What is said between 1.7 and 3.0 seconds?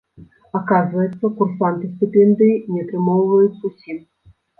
стыпендыі не